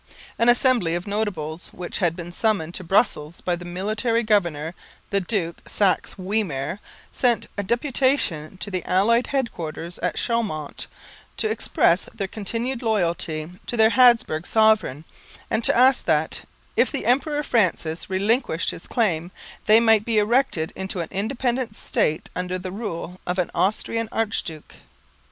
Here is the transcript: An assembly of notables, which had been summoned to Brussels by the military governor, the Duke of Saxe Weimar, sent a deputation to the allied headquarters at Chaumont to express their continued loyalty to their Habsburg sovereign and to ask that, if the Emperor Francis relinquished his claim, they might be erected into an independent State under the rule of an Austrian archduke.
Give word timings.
An 0.39 0.49
assembly 0.49 0.95
of 0.95 1.05
notables, 1.05 1.67
which 1.67 1.99
had 1.99 2.15
been 2.15 2.31
summoned 2.31 2.73
to 2.73 2.83
Brussels 2.83 3.39
by 3.39 3.55
the 3.55 3.65
military 3.65 4.23
governor, 4.23 4.73
the 5.11 5.21
Duke 5.21 5.61
of 5.63 5.71
Saxe 5.71 6.15
Weimar, 6.17 6.79
sent 7.11 7.45
a 7.55 7.61
deputation 7.61 8.57
to 8.57 8.71
the 8.71 8.83
allied 8.85 9.27
headquarters 9.27 9.99
at 9.99 10.17
Chaumont 10.17 10.87
to 11.37 11.47
express 11.51 12.09
their 12.15 12.27
continued 12.27 12.81
loyalty 12.81 13.51
to 13.67 13.77
their 13.77 13.91
Habsburg 13.91 14.47
sovereign 14.47 15.05
and 15.51 15.63
to 15.65 15.77
ask 15.77 16.05
that, 16.05 16.45
if 16.75 16.91
the 16.91 17.05
Emperor 17.05 17.43
Francis 17.43 18.09
relinquished 18.09 18.71
his 18.71 18.87
claim, 18.87 19.31
they 19.67 19.79
might 19.79 20.03
be 20.03 20.17
erected 20.17 20.73
into 20.75 21.01
an 21.01 21.09
independent 21.11 21.75
State 21.75 22.27
under 22.35 22.57
the 22.57 22.71
rule 22.71 23.21
of 23.27 23.37
an 23.37 23.51
Austrian 23.53 24.09
archduke. 24.11 24.77